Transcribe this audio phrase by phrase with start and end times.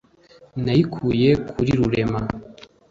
[0.63, 2.19] Nayikuye kuri Rurema,